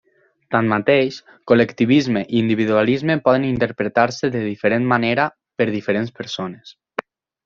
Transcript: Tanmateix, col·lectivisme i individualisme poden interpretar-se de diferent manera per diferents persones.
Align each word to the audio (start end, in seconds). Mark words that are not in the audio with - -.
Tanmateix, 0.53 1.17
col·lectivisme 1.51 2.23
i 2.23 2.39
individualisme 2.39 3.17
poden 3.27 3.45
interpretar-se 3.51 4.31
de 4.37 4.41
diferent 4.47 4.89
manera 4.95 5.27
per 5.61 5.69
diferents 5.75 6.15
persones. 6.21 6.73